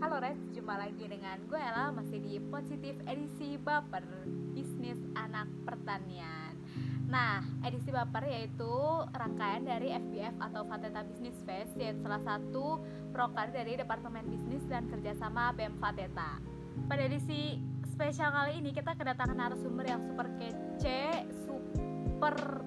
[0.00, 4.00] Halo Res, jumpa lagi dengan gue Ella masih di Positif edisi Baper
[4.56, 6.56] Bisnis Anak Pertanian.
[7.04, 8.72] Nah, edisi Baper yaitu
[9.12, 12.80] rangkaian dari FBF atau Fateta Business Fest yaitu salah satu
[13.12, 16.40] proker dari Departemen Bisnis dan Kerjasama BEM Fateta.
[16.88, 17.60] Pada edisi
[17.92, 22.64] spesial kali ini kita kedatangan narasumber yang super kece, super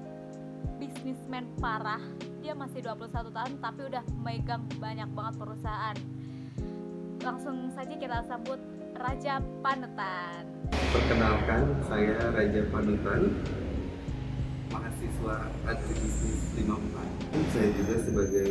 [0.78, 2.06] bisnismen parah.
[2.46, 5.98] Dia masih 21 tahun tapi udah megang banyak banget perusahaan
[7.24, 8.60] langsung saja kita sambut
[9.00, 10.44] Raja Panutan.
[10.92, 13.22] Perkenalkan, saya Raja Panutan,
[14.68, 17.48] mahasiswa agribisnis 54.
[17.56, 18.50] Saya juga sebagai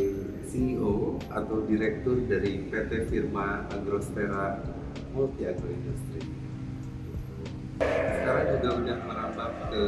[0.49, 4.57] CEO atau direktur dari PT Firma Agrosfera
[5.13, 6.25] Multi Agroindustri.
[7.77, 9.83] Sekarang juga udah merambah ke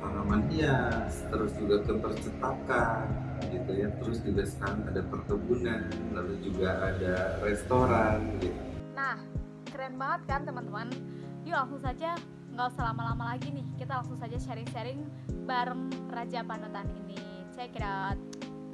[0.00, 3.04] tanaman hias, terus juga ke percetakan,
[3.50, 3.88] gitu ya.
[4.00, 5.80] Terus juga sekarang ada perkebunan
[6.16, 8.56] lalu juga ada restoran gitu.
[8.96, 9.18] Nah
[9.68, 10.88] keren banget kan teman-teman?
[11.44, 12.16] Yuk langsung saja.
[12.54, 13.66] Nggak usah lama-lama lagi nih.
[13.74, 15.02] Kita langsung saja sharing-sharing
[15.44, 17.18] bareng Raja Panutan ini.
[17.52, 18.16] Check it out.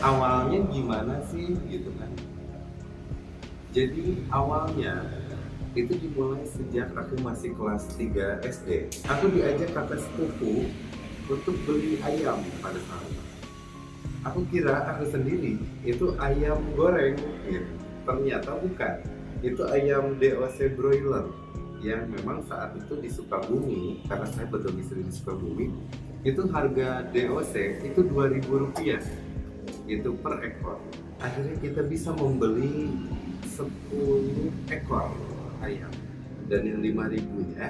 [0.04, 2.12] Awalnya gimana sih gitu kan?
[3.72, 5.06] Jadi awalnya
[5.78, 10.66] itu dimulai sejak aku masih kelas 3 SD aku diajak kakak sepupu
[11.30, 13.24] untuk beli ayam pada saat itu.
[14.26, 15.56] Aku kira aku sendiri
[15.86, 17.70] itu ayam goreng gitu.
[18.04, 18.94] ternyata bukan.
[19.40, 21.30] Itu ayam DOC broiler
[21.80, 25.72] yang memang saat itu di Sukabumi karena saya berdomisili di Sukabumi
[26.20, 27.54] itu harga DOC
[27.86, 29.00] itu 2000 rupiah.
[29.88, 30.76] Itu per ekor.
[31.22, 32.92] Akhirnya kita bisa membeli
[33.56, 35.08] 10 ekor
[35.64, 35.92] ayam.
[36.50, 37.68] Dan yang 5000 nya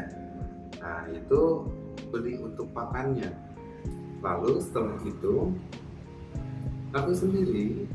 [0.81, 1.69] nah itu
[2.09, 3.29] beli untuk pakannya
[4.21, 5.53] lalu setelah itu
[6.93, 7.89] aku sendiri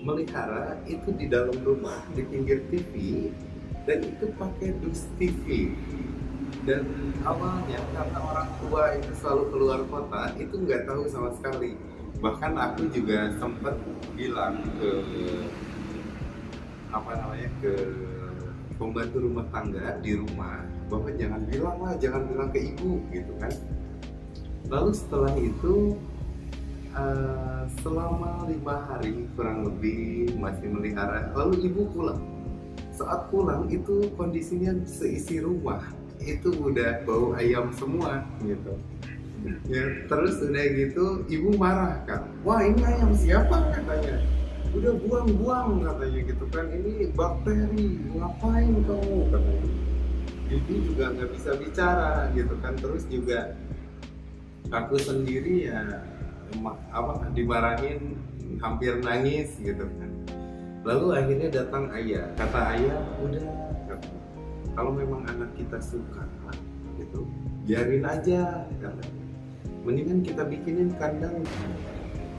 [0.00, 2.92] melihara itu di dalam rumah di pinggir TV
[3.84, 5.72] dan itu pakai dus TV
[6.68, 6.84] dan
[7.24, 11.78] awalnya karena orang tua itu selalu keluar kota itu nggak tahu sama sekali.
[12.20, 13.80] Bahkan aku juga sempat
[14.12, 14.90] bilang ke
[16.90, 17.72] apa namanya ke
[18.76, 23.52] pembantu rumah tangga di rumah bahwa jangan bilang lah jangan bilang ke ibu gitu kan
[24.70, 25.98] lalu setelah itu
[26.94, 32.22] uh, selama lima hari kurang lebih masih melihara lalu ibu pulang.
[32.94, 35.82] Saat pulang itu kondisinya seisi rumah
[36.22, 38.78] itu udah bau ayam semua gitu.
[39.66, 43.74] Ya terus udah gitu ibu marah kan wah ini ayam siapa?
[43.74, 44.22] katanya.
[44.70, 46.70] Udah buang-buang katanya gitu kan.
[46.70, 49.18] Ini bakteri ngapain kamu?
[49.34, 49.70] katanya.
[50.50, 52.78] Ibu juga nggak bisa bicara gitu kan.
[52.78, 53.58] Terus juga
[54.70, 56.02] aku sendiri ya
[56.90, 58.18] apa dimarahin
[58.62, 60.10] hampir nangis gitu kan.
[60.86, 62.26] Lalu akhirnya datang ayah.
[62.38, 63.46] Kata ayah udah
[64.78, 66.24] kalau memang anak kita suka
[66.96, 67.26] gitu
[67.66, 69.02] biarin aja kata
[69.82, 71.42] mendingan kita bikinin kandang.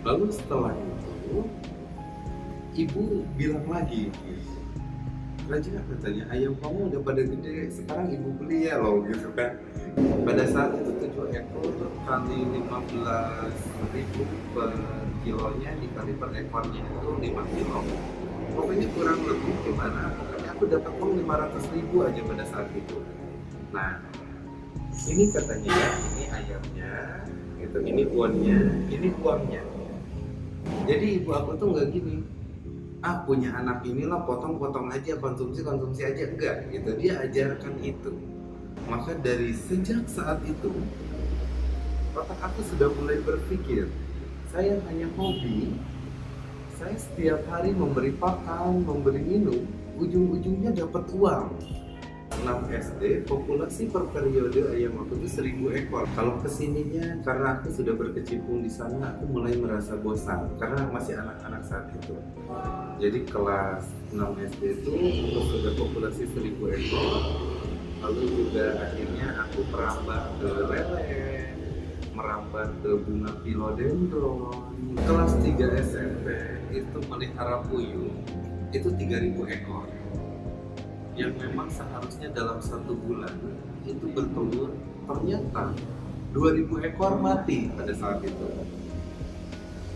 [0.02, 1.46] Lalu setelah itu
[2.74, 4.10] ibu bilang lagi
[5.52, 9.60] Raja katanya ayam kamu udah pada gede sekarang ibu beli ya loh gitu kan.
[10.24, 13.52] Pada saat itu tujuh ekor kali lima belas
[13.92, 14.24] ribu
[14.56, 14.72] per
[15.28, 17.84] kilonya dikali per ekornya itu lima kilo.
[18.56, 22.98] Pokoknya kurang lebih gimana pokoknya aku dapat uang lima ratus ribu aja pada saat itu.
[23.76, 24.00] Nah
[25.12, 26.92] ini katanya ya ini ayamnya
[27.60, 29.64] itu ini uangnya ini uangnya
[30.88, 32.24] jadi ibu aku tuh nggak gini
[33.02, 36.30] ah punya anak inilah potong-potong aja konsumsi konsumsi aja.
[36.30, 36.96] Enggak gitu.
[36.98, 38.14] Dia ajarkan itu.
[38.90, 40.74] Maka dari sejak saat itu
[42.12, 43.88] otak aku sudah mulai berpikir
[44.52, 45.72] saya hanya hobi
[46.76, 49.64] saya setiap hari memberi pakan memberi minum
[49.96, 51.56] ujung-ujungnya dapat uang
[52.42, 56.10] 6 SD, populasi per periode ayam aku itu 1000 ekor.
[56.18, 61.22] Kalau ke sininya karena aku sudah berkecimpung di sana, aku mulai merasa bosan karena masih
[61.22, 62.18] anak-anak saat itu.
[62.98, 64.94] Jadi kelas 6 SD itu
[65.54, 67.14] sudah populasi 1000 ekor.
[68.02, 70.82] Lalu juga akhirnya aku merambah ke lele,
[72.18, 74.74] merambah ke bunga philodendron.
[74.98, 76.26] Kelas 3 SMP
[76.74, 78.10] itu melihara puyuh
[78.74, 80.01] itu 3000 ekor
[81.22, 83.30] yang memang seharusnya dalam satu bulan
[83.86, 84.74] itu bertelur
[85.06, 85.70] ternyata
[86.34, 88.48] 2000 ekor mati pada saat itu.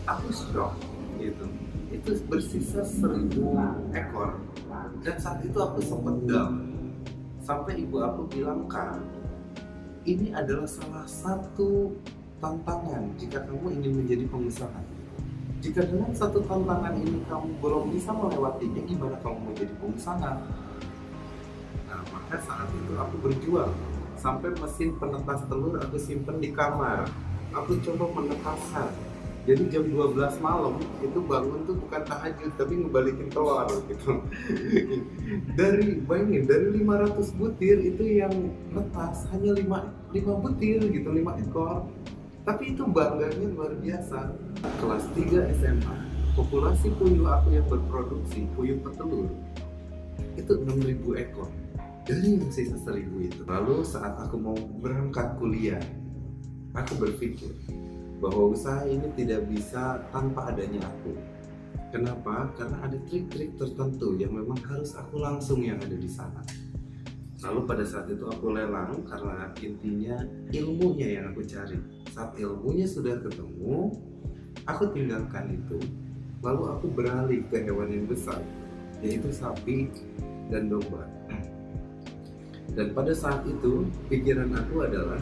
[0.06, 0.78] Aku shock
[1.18, 1.46] gitu.
[1.90, 3.34] Itu bersisa 1000
[3.98, 4.38] ekor.
[5.02, 6.54] Dan saat itu aku sempat down.
[7.42, 9.02] Sampai ibu aku bilang kan
[10.06, 11.94] ini adalah salah satu
[12.38, 14.82] tantangan jika kamu ingin menjadi pengusaha.
[15.66, 20.32] Jika dengan satu tantangan ini kamu belum bisa melewatinya gimana kamu mau jadi pengusaha
[22.12, 23.74] maka saat itu aku berjuang.
[24.16, 27.06] Sampai mesin penetas telur aku simpen di kamar.
[27.54, 28.90] Aku coba menetaskan.
[29.46, 34.18] Jadi jam 12 malam itu bangun tuh bukan tahajud tapi ngebalikin telur gitu.
[35.60, 38.34] Dari bayangin dari 500 butir itu yang
[38.74, 41.86] netas hanya 5, 5 butir gitu 5 ekor.
[42.42, 44.34] Tapi itu bangganya luar biasa.
[44.82, 49.32] Kelas 3 SMA populasi puyuh aku yang berproduksi puyuh petelur
[50.36, 51.48] itu 6000 ekor
[52.06, 55.82] dari sisa 1000 itu lalu saat aku mau berangkat kuliah
[56.78, 57.52] aku berpikir
[58.20, 61.16] bahwa usaha ini tidak bisa tanpa adanya aku.
[61.92, 62.52] Kenapa?
[62.60, 66.44] Karena ada trik-trik tertentu yang memang harus aku langsung yang ada di sana.
[67.44, 70.18] Lalu pada saat itu aku lelang karena intinya
[70.52, 71.78] ilmunya yang aku cari.
[72.12, 73.94] Saat ilmunya sudah ketemu,
[74.66, 75.80] aku tinggalkan itu.
[76.44, 78.42] Lalu aku beralih ke hewan yang besar,
[79.00, 79.88] yaitu sapi
[80.52, 81.15] dan domba.
[82.76, 85.16] Dan pada saat itu, pikiran aku adalah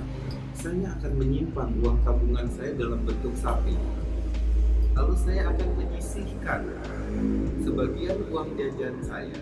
[0.57, 3.77] saya akan menyimpan uang tabungan saya dalam bentuk sapi.
[4.97, 6.61] Lalu saya akan menyisihkan
[7.61, 9.41] sebagian uang jajan saya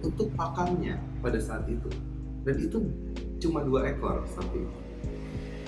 [0.00, 1.88] untuk pakannya pada saat itu.
[2.48, 2.80] Dan itu
[3.44, 4.64] cuma dua ekor sapi.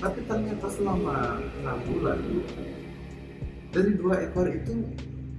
[0.00, 2.18] Tapi ternyata selama enam bulan
[3.72, 4.84] dari dua ekor itu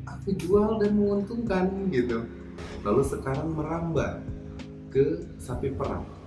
[0.06, 2.30] aku jual dan menguntungkan gitu.
[2.86, 4.22] Lalu sekarang merambah
[4.94, 6.23] ke sapi perah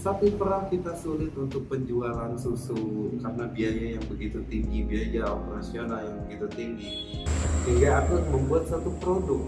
[0.00, 6.18] sapi perah kita sulit untuk penjualan susu karena biaya yang begitu tinggi, biaya operasional yang
[6.24, 6.92] begitu tinggi.
[7.68, 9.44] Hingga aku membuat satu produk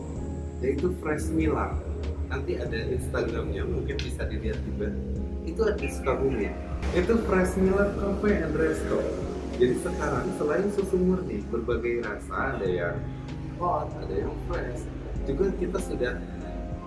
[0.60, 1.72] yaitu Fresh Mila.
[2.28, 4.92] Nanti ada Instagramnya, mungkin bisa dilihat juga.
[5.48, 6.52] Itu ada di Sukabumi.
[6.92, 9.00] Itu Fresh Mila Cafe and Resto.
[9.56, 12.96] Jadi sekarang selain susu murni berbagai rasa ada yang
[13.56, 14.84] hot, ada yang fresh.
[15.24, 16.12] Juga kita sudah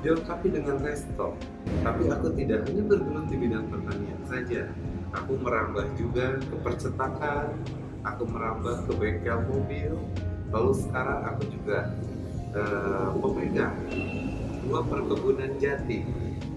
[0.01, 1.37] dilengkapi dengan resto.
[1.83, 4.61] Tapi aku tidak hanya bergelut di bidang pertanian saja.
[5.15, 7.55] Aku merambah juga ke percetakan,
[8.03, 9.95] aku merambah ke bengkel mobil.
[10.51, 11.91] Lalu sekarang aku juga
[12.55, 13.75] uh, pemegang
[14.65, 16.01] dua perkebunan jati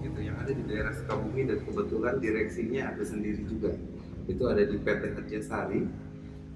[0.01, 3.71] gitu yang ada di daerah Sukabumi dan kebetulan direksinya aku sendiri juga.
[4.29, 5.81] Itu ada di PT Kerjasari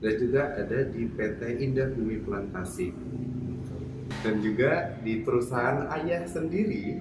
[0.03, 2.91] dan juga ada di PT Indah Bumi Plantasi
[4.23, 6.95] dan juga di perusahaan ayah sendiri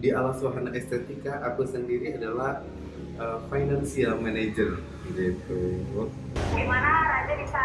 [0.00, 2.64] di Alas Wahana Estetika aku sendiri adalah
[3.20, 4.80] uh, financial manager
[5.12, 5.60] gitu.
[6.56, 7.64] Gimana Raja bisa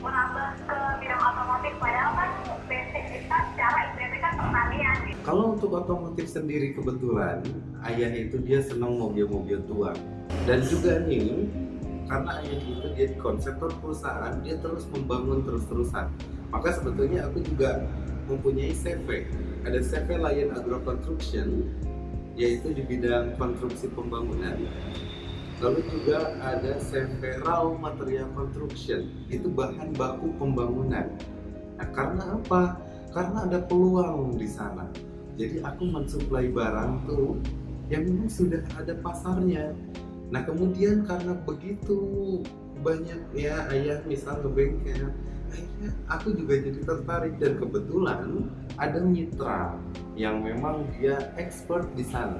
[0.00, 2.30] merambah ke bidang otomotif padahal kan
[2.64, 4.96] basic kita secara IPB kan pertanian.
[5.20, 7.44] Kalau untuk otomotif sendiri kebetulan
[7.84, 9.92] ayah itu dia senang mobil-mobil tua
[10.48, 11.44] dan juga nih
[12.10, 16.10] karena ayah itu dia konseptor perusahaan dia terus membangun terus-terusan.
[16.50, 17.86] Maka sebetulnya aku juga
[18.26, 19.30] mempunyai CV
[19.62, 21.70] ada CV Lion Agro Construction
[22.34, 24.58] yaitu di bidang konstruksi pembangunan.
[25.62, 31.14] Lalu juga ada CV Raw Material Construction itu bahan baku pembangunan.
[31.78, 32.90] Nah karena apa?
[33.10, 34.86] karena ada peluang di sana.
[35.34, 37.38] Jadi aku mensuplai barang tuh
[37.90, 39.74] yang memang sudah ada pasarnya
[40.30, 41.98] nah kemudian karena begitu
[42.80, 45.10] banyak ya ayah misal ngebengkel
[45.50, 48.46] akhirnya aku juga jadi tertarik dan kebetulan
[48.78, 49.74] ada mitra
[50.14, 52.38] yang memang dia expert di sana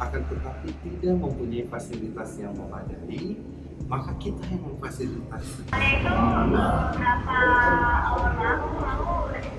[0.00, 3.36] akan tetapi tidak mempunyai fasilitas yang memadai
[3.86, 5.70] maka kita yang memfasilitasi.
[5.70, 6.12] Nah itu
[6.98, 7.38] berapa
[8.10, 8.36] orang
[8.74, 9.14] lalu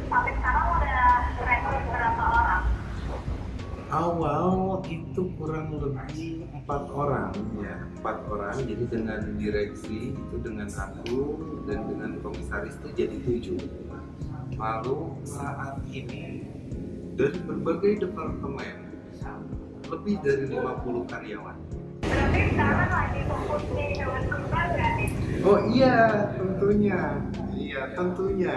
[0.06, 1.04] sampai sekarang udah
[1.40, 2.64] rekrut berapa orang?
[3.90, 7.30] Awal itu kurang lebih empat orang
[7.62, 8.58] ya empat orang.
[8.66, 11.22] Jadi dengan direksi itu dengan aku
[11.70, 13.60] dan dengan komisaris itu jadi tujuh.
[14.58, 16.44] Lalu saat ini
[17.14, 18.90] dari berbagai departemen
[19.90, 21.58] lebih dari 50 karyawan.
[22.00, 25.06] Berarti sekarang lagi fokus di hewan kurban berarti?
[25.46, 25.98] oh iya
[26.38, 27.02] tentunya.
[27.54, 28.56] Iya tentunya.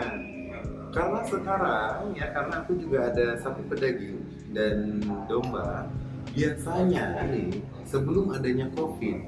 [0.92, 4.20] Karena sekarang ya karena aku juga ada sapi pedaging
[4.52, 5.88] dan domba
[6.32, 9.20] biasanya nih sebelum adanya covid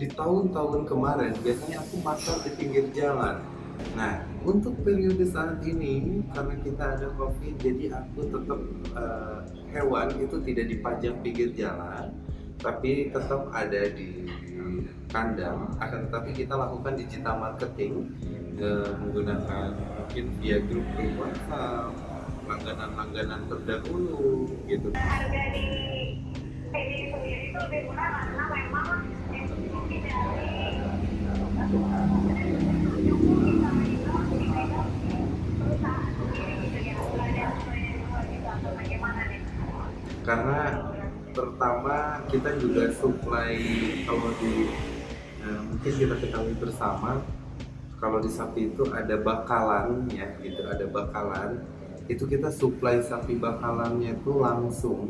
[0.00, 3.44] di tahun-tahun kemarin biasanya aku makan di pinggir jalan.
[3.92, 8.60] Nah untuk periode saat ini karena kita ada covid jadi aku tetap
[8.96, 9.44] uh,
[9.76, 12.08] hewan itu tidak dipajang pinggir jalan
[12.60, 14.28] tapi tetap ada di
[15.12, 15.68] kandang.
[15.76, 18.16] Akan tetapi kita lakukan digital marketing
[18.56, 21.92] uh, menggunakan mungkin via grup-grup WhatsApp
[22.48, 24.88] langganan-langganan terdahulu gitu.
[24.96, 25.99] Harga di
[40.20, 40.60] karena
[41.34, 43.58] pertama kita juga supply
[44.06, 44.70] kalau di
[45.42, 47.18] eh, mungkin kita ketahui bersama
[48.00, 51.60] kalau di sapi itu ada bakalan ya gitu ada bakalan.
[52.08, 55.06] Itu kita supply sapi bakalannya itu langsung.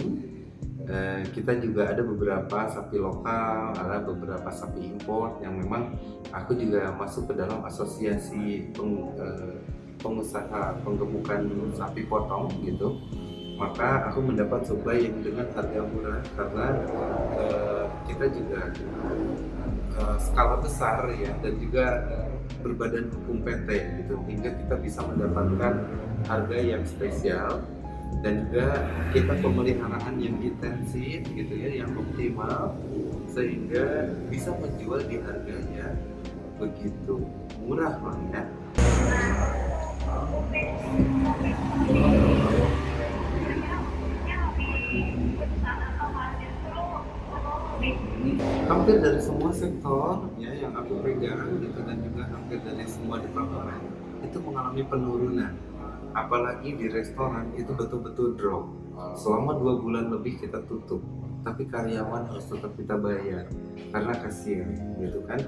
[0.90, 5.94] Eh, kita juga ada beberapa sapi lokal, ada beberapa sapi impor yang memang
[6.35, 9.54] aku juga masuk ke dalam asosiasi peng- eh,
[10.02, 11.47] pengusaha penggemukan
[11.78, 12.99] sapi potong gitu.
[13.54, 16.66] Maka aku mendapat supply yang dengan harga murah karena
[17.38, 18.61] eh, kita juga
[20.18, 21.87] skala besar ya dan juga
[22.64, 23.68] berbadan hukum PT
[24.00, 25.87] gitu hingga kita bisa mendapatkan
[26.25, 27.62] harga yang spesial
[28.20, 28.66] dan juga
[29.14, 32.76] kita pemeliharaan yang intensif gitu ya yang optimal
[33.30, 35.96] sehingga bisa menjual di harga yang
[36.60, 37.24] begitu
[37.64, 38.42] murah lah ya.
[48.68, 53.80] Hampir dari semua sektor ya yang aku pegang gitu dan juga hampir dari semua departemen
[54.20, 55.52] itu mengalami penurunan
[56.14, 58.66] apalagi di restoran itu betul-betul drop.
[59.16, 61.00] Selama dua bulan lebih kita tutup
[61.40, 63.48] tapi karyawan harus tetap kita bayar
[63.96, 65.40] karena kasihan gitu kan?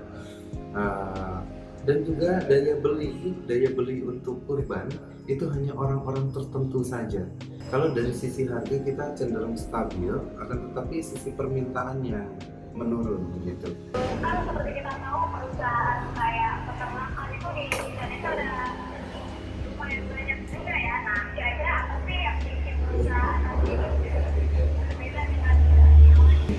[0.73, 1.45] Uh,
[1.85, 4.89] dan juga daya beli daya beli untuk kurban
[5.29, 7.29] itu hanya orang-orang tertentu saja.
[7.69, 12.25] Kalau dari sisi harga kita cenderung stabil akan tetapi sisi permintaannya
[12.73, 13.69] menurun gitu.
[14.25, 18.82] Kan seperti kita tahu perusahaan kayak peternakan itu di Indonesia udah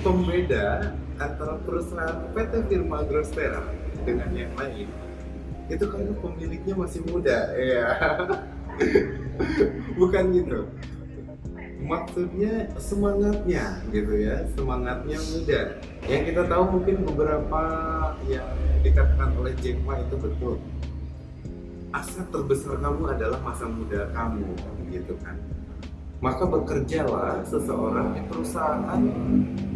[0.04, 3.64] pembeda antara perusahaan PT Firma Grostera
[4.04, 4.92] dengan yang lain
[5.72, 7.88] itu karena pemiliknya masih muda ya
[9.98, 10.60] bukan gitu.
[11.84, 15.60] Maksudnya semangatnya gitu ya semangatnya muda.
[16.04, 17.62] Yang kita tahu mungkin beberapa
[18.28, 18.48] yang
[18.84, 20.60] dikatakan oleh Jack Ma itu betul.
[21.96, 24.52] Aset terbesar kamu adalah masa muda kamu
[24.92, 25.36] gitu kan
[26.24, 29.00] maka bekerjalah seseorang di perusahaan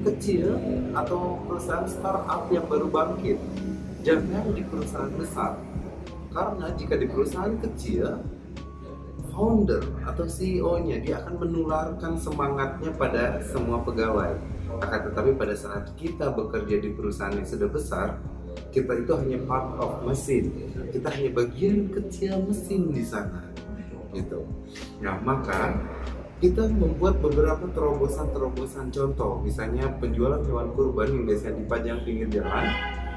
[0.00, 0.56] kecil
[0.96, 3.36] atau perusahaan startup yang baru bangkit.
[4.00, 5.60] Jangan di perusahaan besar.
[6.32, 8.24] Karena jika di perusahaan kecil
[9.28, 14.40] founder atau CEO-nya dia akan menularkan semangatnya pada semua pegawai.
[14.80, 18.16] Akan tetapi pada saat kita bekerja di perusahaan yang sudah besar
[18.72, 20.48] kita itu hanya part of mesin.
[20.96, 23.44] Kita hanya bagian kecil mesin di sana.
[24.16, 24.48] Gitu.
[25.04, 25.76] Nah maka
[26.38, 28.94] kita membuat beberapa terobosan-terobosan.
[28.94, 32.66] Contoh misalnya penjualan hewan kurban yang biasanya dipajang pinggir jalan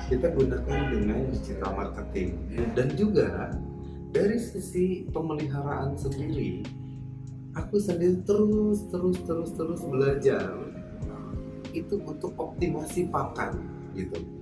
[0.10, 2.30] kita gunakan dengan digital marketing.
[2.74, 3.54] Dan juga
[4.12, 6.66] dari sisi pemeliharaan sendiri
[7.56, 10.56] aku sendiri terus terus terus terus belajar
[11.72, 13.60] itu untuk optimasi pakan
[13.96, 14.41] gitu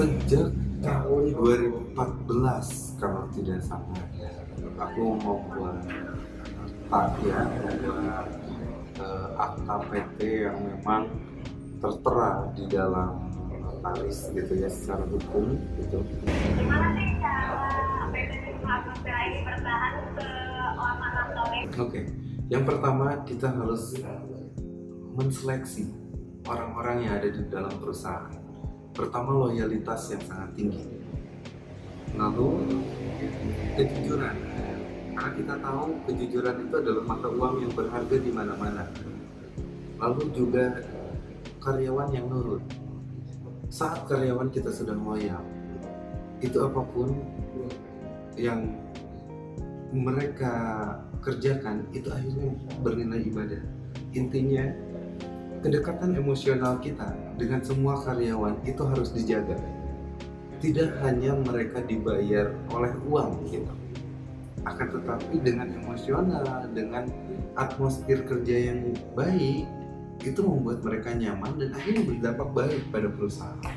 [0.00, 0.48] sejak
[0.80, 1.92] tahun 2014
[2.96, 4.00] kalau tidak salah
[4.80, 5.76] aku membuat
[6.88, 8.26] tak ya membuat
[8.96, 11.04] eh, akta PT yang memang
[11.84, 13.28] tertera di dalam
[13.60, 16.00] notaris gitu ya secara hukum gitu
[16.56, 18.32] Gimana sih cara PT
[19.04, 21.64] ini bertahan selama 6 tahun ini?
[21.76, 22.00] Oke,
[22.48, 24.00] yang pertama kita harus
[25.12, 25.92] menseleksi
[26.48, 28.39] orang-orang yang ada di dalam perusahaan.
[29.00, 30.84] Pertama loyalitas yang sangat tinggi.
[32.20, 32.48] Lalu
[33.80, 34.36] kejujuran.
[35.16, 38.84] Karena kita tahu kejujuran itu adalah mata uang yang berharga di mana-mana.
[39.96, 40.84] Lalu juga
[41.64, 42.60] karyawan yang nurut.
[43.72, 45.40] Saat karyawan kita sudah loyal,
[46.44, 47.08] itu apa pun
[48.36, 48.68] yang
[49.96, 50.52] mereka
[51.24, 52.52] kerjakan itu akhirnya
[52.84, 53.64] bernilai ibadah.
[54.12, 54.68] Intinya
[55.60, 59.60] kedekatan emosional kita dengan semua karyawan itu harus dijaga.
[60.60, 63.72] Tidak hanya mereka dibayar oleh uang gitu.
[64.68, 67.08] Akan tetapi dengan emosional, dengan
[67.56, 69.64] atmosfer kerja yang baik
[70.20, 73.76] itu membuat mereka nyaman dan akhirnya berdampak baik pada perusahaan.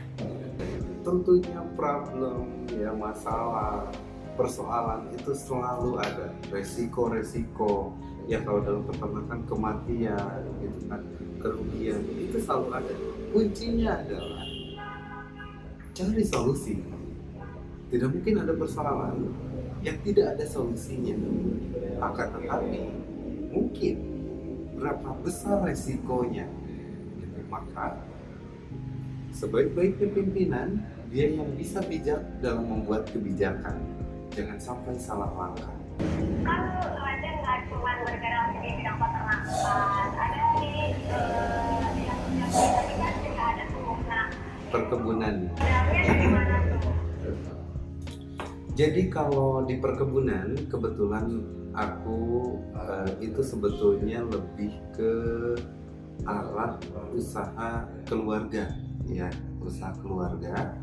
[1.03, 3.87] Tentunya problem ya masalah
[4.35, 7.95] persoalan itu selalu ada resiko-resiko
[8.27, 11.01] ya kalau dalam peternakan kematian gitu kan
[11.43, 12.95] kerugian itu selalu ada.
[13.35, 14.47] Kuncinya adalah
[15.91, 16.79] cari solusi.
[17.91, 19.29] Tidak mungkin ada persoalan
[19.83, 21.19] yang tidak ada solusinya.
[21.99, 22.79] Akan tetapi
[23.51, 23.95] mungkin
[24.79, 26.47] berapa besar resikonya?
[27.19, 27.39] Gitu.
[27.51, 28.01] maka
[29.35, 30.81] sebaik-baiknya pimpinan
[31.13, 33.77] dia yang bisa bijak dalam membuat kebijakan.
[34.33, 35.69] Jangan sampai salah langkah.
[36.41, 36.61] Kan
[36.97, 40.22] Raden nggak cuma bergerak di bidang peternakan
[44.73, 45.35] perkebunan.
[48.73, 51.45] Jadi kalau di perkebunan kebetulan
[51.77, 55.13] aku eh, itu sebetulnya lebih ke
[56.25, 56.81] arah
[57.13, 58.73] usaha keluarga.
[59.05, 59.29] Ya
[59.61, 60.73] usaha keluarga.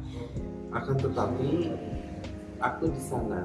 [0.70, 1.75] Akan tetapi
[2.62, 3.42] aku di sana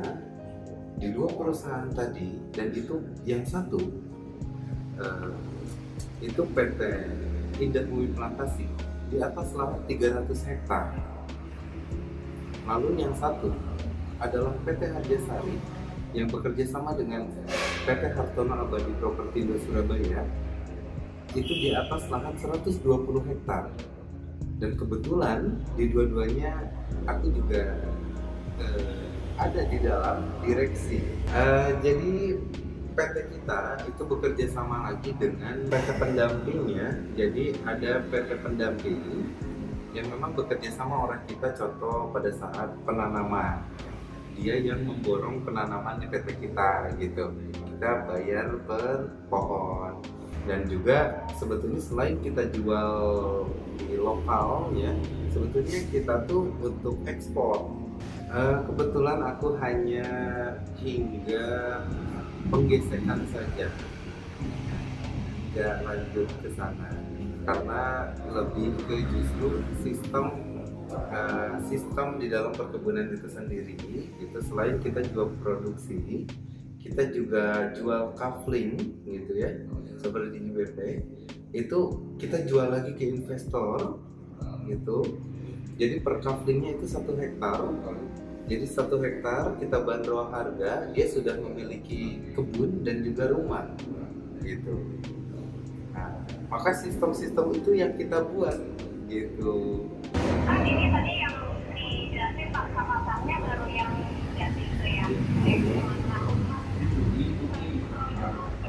[1.01, 3.81] di dua perusahaan tadi dan itu yang satu
[5.01, 5.33] eh,
[6.25, 6.81] itu PT
[7.61, 8.65] Indah Bumi Plantasi.
[9.13, 10.97] Di atas lahan 300 hektar.
[12.65, 13.53] Lalu yang satu
[14.17, 15.55] adalah PT Harjasari
[16.17, 17.29] yang bekerja sama dengan
[17.85, 20.25] PT Hartono Abadi Propertindo Surabaya.
[21.37, 22.81] Itu di atas lahan 120
[23.29, 23.69] hektar.
[24.57, 26.65] Dan kebetulan di dua-duanya
[27.05, 27.77] aku juga
[28.57, 29.05] eh,
[29.37, 31.03] ada di dalam direksi.
[31.29, 32.39] Eh, jadi
[32.95, 36.89] PT kita itu bekerja sama lagi dengan PT pendampingnya.
[37.19, 39.03] Jadi ada PT pendamping
[39.91, 43.63] yang memang bekerja sama orang kita contoh pada saat penanaman.
[44.35, 47.35] Dia yang memborong penanaman di PT kita gitu.
[47.51, 49.99] Kita bayar per pohon.
[50.45, 52.93] Dan juga sebetulnya selain kita jual
[53.81, 54.93] di lokal ya
[55.35, 57.75] sebetulnya kita tuh untuk ekspor.
[58.31, 60.07] Eh, kebetulan aku hanya
[60.79, 61.45] hingga
[62.49, 63.67] penggesekan saja.
[65.51, 66.89] Tidak lanjut ke sana.
[67.45, 70.25] Karena lebih ke justru sistem
[70.89, 73.77] eh, sistem di dalam perkebunan itu sendiri
[74.21, 76.25] itu selain kita jual produksi
[76.85, 78.77] kita juga jual kafling
[79.09, 79.49] gitu ya
[79.97, 80.77] seperti di BP
[81.55, 81.79] itu
[82.21, 84.03] kita jual lagi ke investor
[84.67, 85.17] gitu.
[85.75, 87.59] Jadi per kaflingnya itu satu hektar
[88.45, 93.65] jadi satu hektar kita bandrol harga dia sudah memiliki kebun dan juga rumah.
[94.45, 95.01] Gitu.
[95.97, 96.21] Nah,
[96.53, 98.53] maka sistem-sistem itu yang kita buat.
[99.09, 99.89] Gitu.
[100.45, 101.35] Kan ini tadi yang
[101.73, 103.91] dijelasin pasar-pasarnya baru yang
[104.37, 105.05] jadi itu ya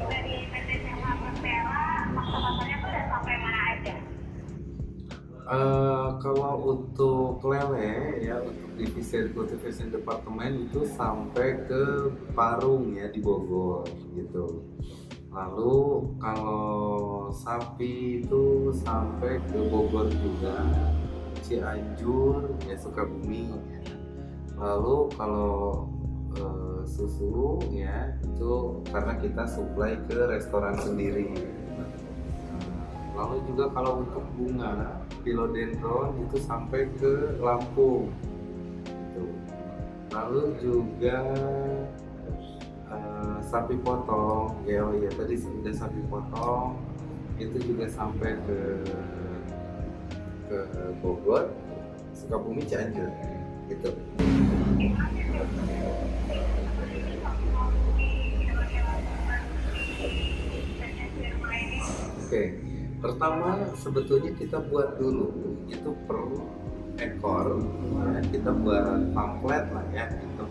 [0.07, 1.85] dari PT Sewa Persela
[2.17, 3.95] pasar-pasarnya tuh udah sampai mana aja
[5.47, 13.23] Eh, kalau untuk lele ya untuk divisi cultivation department itu sampai ke Parung ya di
[13.23, 14.59] Bogor gitu.
[15.31, 20.67] Lalu kalau sapi itu sampai ke Bogor juga,
[21.39, 23.47] Cianjur ya Sukabumi.
[23.71, 23.81] Ya.
[24.59, 25.87] Lalu kalau
[26.35, 31.31] eh, susu ya itu karena kita supply ke restoran sendiri.
[33.15, 38.07] Lalu juga kalau untuk bunga philodendron itu sampai ke Lampung.
[38.87, 39.27] Gitu.
[40.15, 41.19] Lalu juga
[42.87, 46.79] eh, sapi potong, ya oh iya tadi sudah sapi potong
[47.35, 48.59] itu juga sampai ke
[50.47, 50.59] ke
[51.03, 51.51] Bogor,
[52.15, 53.11] Sukabumi, Cianjur,
[53.67, 53.91] gitu.
[62.27, 62.66] Oke,
[62.97, 65.29] pertama sebetulnya kita buat dulu
[65.69, 66.19] itu per
[66.97, 67.61] ekor,
[67.93, 70.45] ya, kita buat pamflet lah ya, gitu.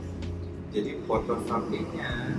[0.71, 2.31] Jadi foto sapinya,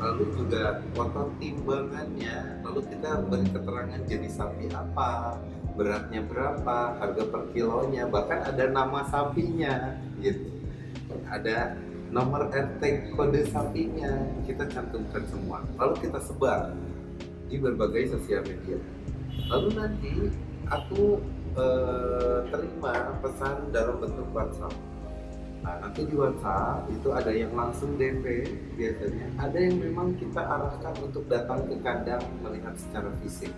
[0.00, 5.36] lalu juga foto timbangannya, lalu kita beri keterangan jenis sapi apa,
[5.76, 9.92] beratnya berapa, harga per kilonya, bahkan ada nama sapinya,
[10.24, 10.48] gitu.
[11.28, 11.76] Ada
[12.14, 15.60] nomor RT kode sapinya, kita cantumkan semua.
[15.76, 16.72] Lalu kita sebar
[17.54, 18.74] di berbagai sosial media.
[19.46, 20.12] Lalu nanti
[20.66, 21.22] aku
[21.54, 24.74] eh, terima pesan dalam bentuk WhatsApp.
[25.62, 30.92] Nah, nanti di WhatsApp itu ada yang langsung DP biasanya, ada yang memang kita arahkan
[30.98, 33.54] untuk datang ke kandang melihat secara fisik.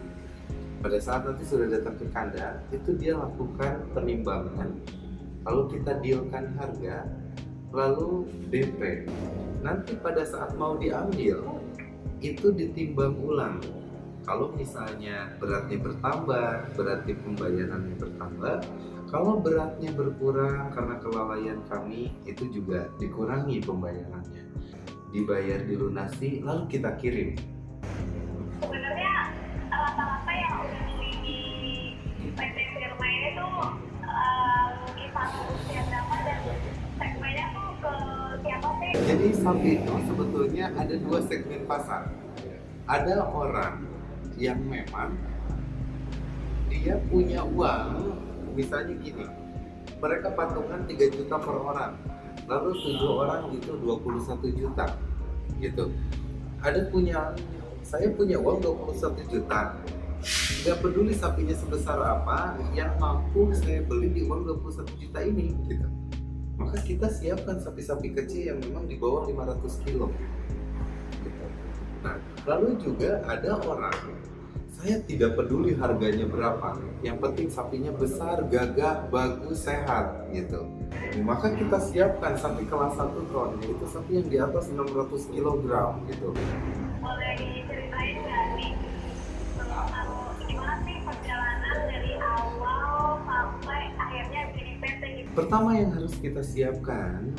[0.85, 4.71] Pada saat nanti sudah datang ke kandang, itu dia lakukan penimbangan,
[5.49, 7.11] lalu kita dealkan harga,
[7.75, 9.11] lalu DP.
[9.67, 11.43] Nanti pada saat mau diambil,
[12.23, 13.59] itu ditimbang ulang.
[14.27, 18.59] Kalau misalnya beratnya bertambah, berarti pembayarannya bertambah.
[19.07, 24.43] Kalau beratnya berkurang karena kelalaian kami, itu juga dikurangi pembayarannya.
[25.15, 27.39] Dibayar dilunasi, lalu kita kirim.
[28.57, 29.31] sebenarnya
[29.71, 30.83] rata-rata yang udah
[31.23, 31.41] di
[32.35, 33.53] PT Firma ini tuh
[34.11, 36.41] eh, kisaran usia berapa dan
[36.99, 37.95] segmennya tuh ke
[38.43, 38.91] siapa sih?
[39.07, 39.29] Jadi
[40.03, 42.11] sebetulnya ada dua segmen pasar.
[42.87, 43.96] Ada orang
[44.37, 45.17] yang memang
[46.69, 48.13] dia punya uang.
[48.57, 49.27] Misalnya gini
[50.01, 51.93] mereka patungan 3 juta per orang
[52.47, 54.87] lalu tujuh orang itu 21 juta
[55.59, 55.85] gitu.
[56.61, 57.33] Ada punya
[57.81, 59.77] saya punya uang 21 juta.
[60.67, 65.87] Nggak peduli sapinya sebesar apa yang mampu saya beli di uang 21 juta ini gitu.
[66.57, 70.09] Maka kita siapkan sapi-sapi kecil yang memang di bawah 500 kilo
[71.21, 71.45] gitu.
[72.01, 73.99] nah lalu juga ada orang
[74.77, 80.63] saya tidak peduli harganya berapa yang penting sapinya besar gagah bagus sehat gitu.
[81.27, 85.65] Maka kita siapkan sapi kelas 1 ton yaitu sapi yang di atas 600 kg
[86.07, 86.29] gitu.
[87.03, 88.73] Boleh diceritain nggak nih
[89.67, 95.29] kalau gimana sih perjalanan dari awal sampai akhirnya jadi PT gitu?
[95.35, 97.33] Pertama yang harus kita siapkan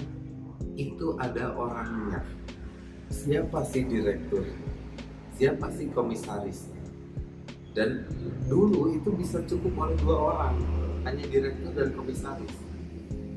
[0.76, 2.26] itu ada orangnya.
[3.08, 4.43] Siapa sih direktur
[5.38, 6.73] siapa sih komisaris?
[7.78, 8.10] Dan
[8.50, 10.58] dulu itu bisa cukup oleh dua orang
[11.06, 12.56] hanya direktur dan komisaris.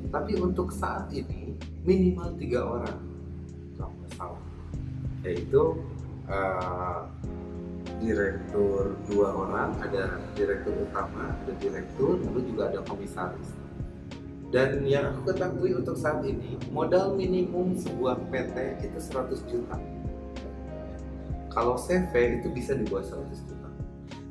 [0.09, 2.99] Tapi untuk saat ini minimal tiga orang.
[4.17, 4.41] Kalau
[5.21, 5.77] yaitu
[6.29, 7.05] uh,
[8.01, 13.53] direktur dua orang ada direktur utama ada direktur lalu juga ada komisaris.
[14.51, 19.79] Dan yang aku ketahui untuk saat ini modal minimum sebuah PT itu 100 juta
[21.51, 23.61] kalau CV itu bisa di bawah 100 juta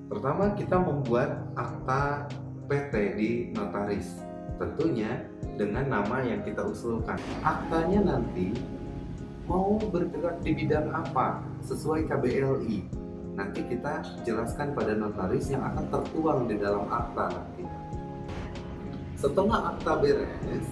[0.10, 2.26] Pertama kita membuat akta
[2.66, 4.18] PT di notaris.
[4.58, 5.22] Tentunya
[5.54, 7.22] dengan nama yang kita usulkan.
[7.46, 8.58] Aktanya nanti
[9.46, 12.90] mau bergerak di bidang apa sesuai KBLI.
[13.38, 17.64] Nanti kita jelaskan pada notaris yang akan tertuang di dalam akta nanti.
[19.14, 20.68] Setelah akta beres,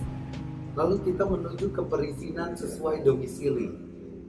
[0.73, 3.86] lalu kita menuju ke perizinan sesuai domisili.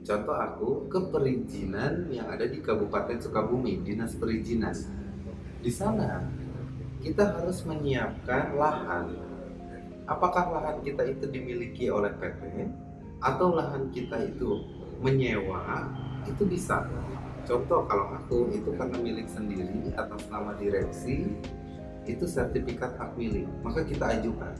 [0.09, 4.73] Contoh aku ke perizinan yang ada di Kabupaten Sukabumi, Dinas Perizinan
[5.61, 6.25] di sana
[7.03, 9.11] kita harus menyiapkan lahan.
[10.09, 12.41] Apakah lahan kita itu dimiliki oleh PT
[13.21, 14.65] atau lahan kita itu
[14.97, 15.85] menyewa?
[16.25, 16.89] Itu bisa.
[17.45, 21.29] Contoh kalau aku itu karena milik sendiri atas nama direksi
[22.09, 24.57] itu sertifikat hak milik, maka kita ajukan.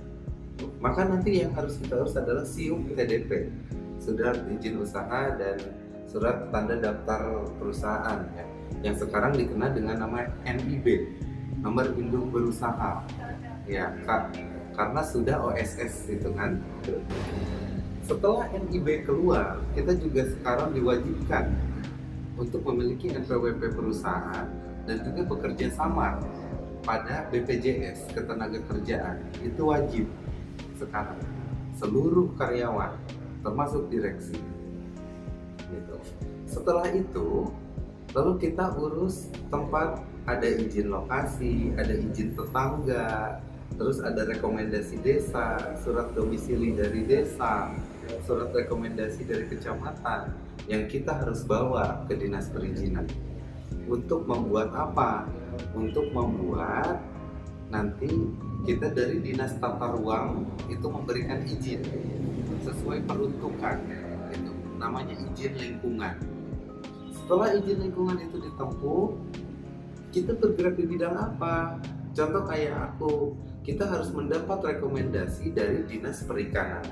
[0.78, 3.50] Maka nanti yang harus kita urus adalah SIUP TDP,
[4.10, 5.58] surat izin usaha dan
[6.10, 8.46] surat tanda daftar perusahaan ya.
[8.82, 10.86] Yang sekarang dikenal dengan nama NIB
[11.62, 13.06] nomor induk berusaha
[13.70, 14.34] ya kak
[14.74, 16.58] karena sudah OSS itu kan.
[18.02, 21.54] Setelah NIB keluar kita juga sekarang diwajibkan
[22.42, 24.50] untuk memiliki NPWP perusahaan
[24.90, 26.18] dan juga bekerja sama
[26.82, 30.10] pada BPJS ketenagakerjaan itu wajib
[30.80, 31.20] sekarang
[31.78, 32.96] seluruh karyawan
[33.44, 34.38] termasuk direksi.
[35.70, 35.96] Gitu.
[36.50, 37.48] Setelah itu
[38.18, 43.38] lalu kita urus tempat ada izin lokasi ada izin tetangga
[43.78, 47.70] terus ada rekomendasi desa surat domisili dari desa
[48.26, 50.34] surat rekomendasi dari kecamatan
[50.66, 53.06] yang kita harus bawa ke dinas perizinan.
[53.90, 55.30] Untuk membuat apa?
[55.74, 57.02] Untuk membuat
[57.70, 58.10] nanti
[58.66, 61.82] kita dari dinas tata ruang itu memberikan izin
[62.70, 63.78] sesuai peruntukan
[64.30, 66.16] itu namanya izin lingkungan.
[67.10, 69.18] Setelah izin lingkungan itu ditempuh
[70.14, 71.82] kita bergerak di bidang apa?
[72.14, 73.34] Contoh kayak aku
[73.66, 76.86] kita harus mendapat rekomendasi dari dinas perikanan.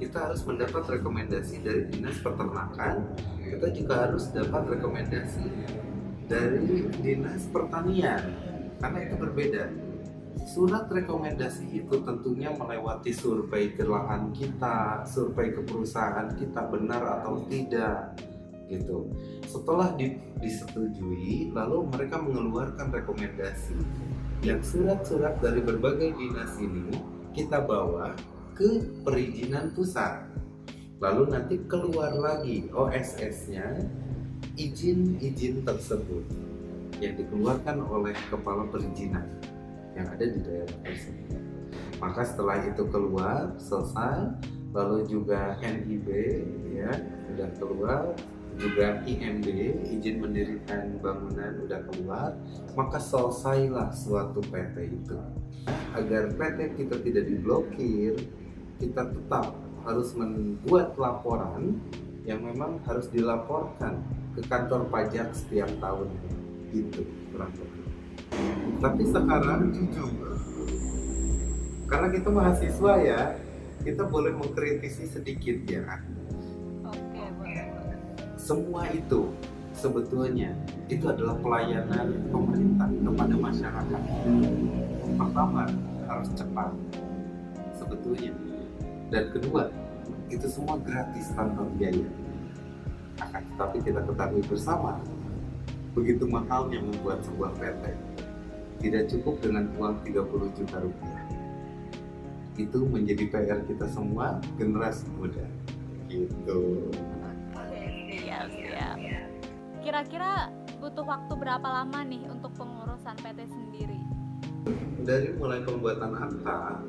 [0.00, 3.04] Kita harus mendapat rekomendasi dari dinas peternakan.
[3.40, 5.48] Kita juga harus dapat rekomendasi
[6.28, 8.20] dari dinas pertanian
[8.78, 9.64] karena itu berbeda
[10.48, 17.44] surat rekomendasi itu tentunya melewati survei ke lahan kita, survei ke perusahaan kita benar atau
[17.46, 18.16] tidak
[18.68, 19.08] gitu.
[19.48, 23.76] Setelah di, disetujui, lalu mereka mengeluarkan rekomendasi
[24.44, 26.96] yang surat-surat dari berbagai dinas ini
[27.36, 28.14] kita bawa
[28.54, 30.26] ke perizinan pusat.
[30.98, 33.86] Lalu nanti keluar lagi OSS-nya
[34.58, 36.26] izin-izin tersebut
[36.98, 39.26] yang dikeluarkan oleh kepala perizinan
[39.98, 41.40] yang ada di daerah tersebut.
[41.98, 44.38] Maka setelah itu keluar selesai,
[44.70, 46.08] lalu juga NIB
[46.78, 46.94] ya
[47.26, 48.02] sudah keluar,
[48.58, 49.46] juga IMB
[49.98, 52.34] izin mendirikan bangunan udah keluar
[52.74, 55.18] maka selesailah suatu PT itu.
[55.94, 58.14] Agar PT kita tidak diblokir
[58.78, 61.78] kita tetap harus membuat laporan
[62.26, 64.02] yang memang harus dilaporkan
[64.36, 66.12] ke kantor pajak setiap tahun
[66.70, 67.50] gitu kurang
[68.78, 70.10] tapi sekarang jujur
[71.88, 73.20] karena kita mahasiswa ya
[73.82, 75.82] kita boleh mengkritisi sedikit ya
[78.48, 79.28] semua itu
[79.76, 80.56] sebetulnya
[80.88, 84.02] itu adalah pelayanan pemerintah kepada masyarakat.
[85.14, 85.62] Pertama,
[86.08, 86.70] harus cepat
[87.76, 88.32] sebetulnya.
[89.12, 89.68] Dan kedua
[90.32, 92.08] itu semua gratis tanpa biaya.
[93.20, 94.96] Akan tetapi kita ketahui bersama
[95.92, 98.07] begitu mahalnya membuat sebuah PT
[98.78, 101.22] tidak cukup dengan uang 30 juta rupiah
[102.58, 105.46] itu menjadi PR kita semua generasi muda
[106.10, 106.90] gitu
[107.54, 107.84] Oke,
[108.18, 108.96] siap, siap.
[109.84, 110.50] Kira-kira
[110.82, 113.98] butuh waktu berapa lama nih untuk pengurusan PT sendiri?
[115.08, 116.84] dari mulai pembuatan akta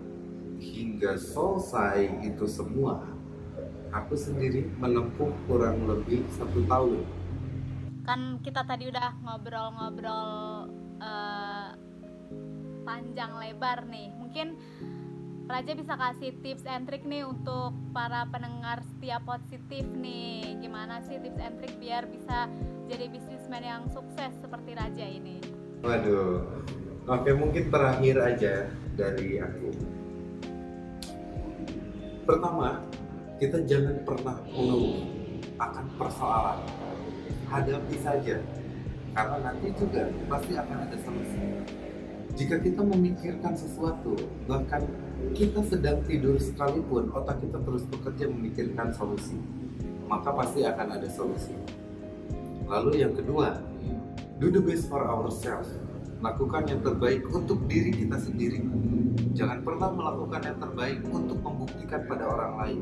[0.60, 3.00] hingga selesai itu semua
[3.96, 7.00] aku sendiri menempuh kurang lebih satu tahun
[8.04, 10.28] Kan kita tadi udah ngobrol-ngobrol
[11.00, 11.39] eh,
[12.90, 14.10] panjang lebar nih.
[14.18, 14.58] Mungkin
[15.50, 20.58] Raja bisa kasih tips and trick nih untuk para pendengar setia positif nih.
[20.62, 22.50] Gimana sih tips and trick biar bisa
[22.90, 25.42] jadi bisnismen yang sukses seperti Raja ini?
[25.82, 26.66] Waduh,
[27.10, 28.54] oke mungkin terakhir aja
[28.94, 29.70] dari aku.
[32.30, 32.86] Pertama,
[33.42, 35.02] kita jangan pernah mengeluh
[35.58, 36.62] akan persoalan.
[37.50, 38.38] Hadapi saja,
[39.18, 41.39] karena nanti juga pasti akan ada solusi.
[42.40, 44.16] Jika kita memikirkan sesuatu,
[44.48, 44.88] bahkan
[45.36, 49.36] kita sedang tidur sekalipun, otak kita terus bekerja memikirkan solusi,
[50.08, 51.52] maka pasti akan ada solusi.
[52.64, 53.60] Lalu yang kedua,
[54.40, 55.68] do the best for ourselves.
[56.24, 58.64] Lakukan yang terbaik untuk diri kita sendiri.
[59.36, 62.80] Jangan pernah melakukan yang terbaik untuk membuktikan pada orang lain.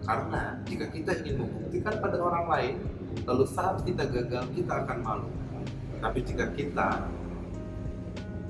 [0.00, 2.74] Karena jika kita ingin membuktikan pada orang lain,
[3.28, 5.28] lalu saat kita gagal, kita akan malu.
[6.00, 7.04] Tapi jika kita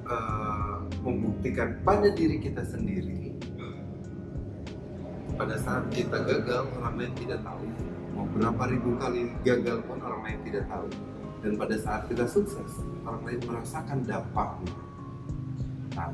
[0.09, 3.37] eh, membuktikan pada diri kita sendiri,
[5.39, 7.63] pada saat kita gagal, orang lain tidak tahu.
[8.17, 10.89] Mau berapa ribu kali gagal pun orang lain tidak tahu.
[11.39, 12.73] Dan pada saat kita sukses,
[13.07, 14.75] orang lain merasakan dampaknya.
[15.95, 16.11] Nah,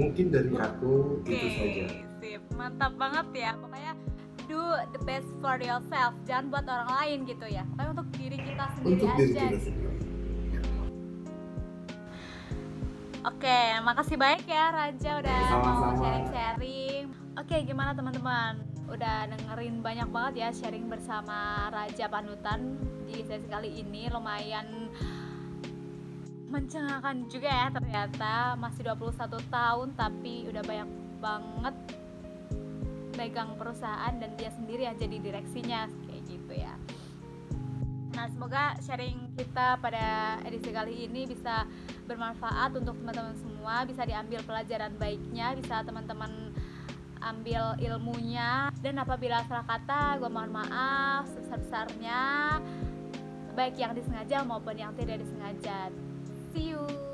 [0.00, 1.84] mungkin dari aku itu saja.
[2.20, 2.40] sip.
[2.56, 3.52] Mantap banget ya.
[3.60, 3.92] Pokoknya
[4.48, 4.60] do
[4.96, 6.16] the best for yourself.
[6.24, 7.62] Jangan buat orang lain gitu ya.
[7.68, 9.40] Pokoknya untuk diri kita sendiri Untuk diri aja.
[9.44, 9.89] kita sendiri.
[13.20, 17.12] Oke, makasih banyak ya Raja udah mau sharing-sharing.
[17.36, 18.64] Oke, gimana teman-teman?
[18.88, 24.88] Udah dengerin banyak banget ya sharing bersama Raja Panutan di sesi kali ini lumayan
[26.48, 31.76] mencengangkan juga ya ternyata masih 21 tahun tapi udah banyak banget
[33.20, 36.72] megang perusahaan dan dia sendiri yang jadi direksinya kayak gitu ya.
[38.14, 41.64] Nah, semoga sharing kita pada edisi kali ini bisa
[42.10, 46.50] bermanfaat untuk teman-teman semua, bisa diambil pelajaran baiknya, bisa teman-teman
[47.22, 48.72] ambil ilmunya.
[48.82, 52.20] Dan apabila salah kata gue mohon maaf sebesar-besarnya
[53.54, 55.90] baik yang disengaja maupun yang tidak disengaja.
[56.50, 57.09] See you